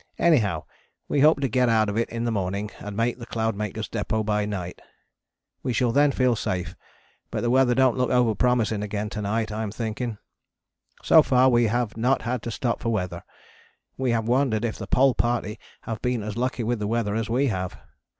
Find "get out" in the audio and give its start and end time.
1.47-1.87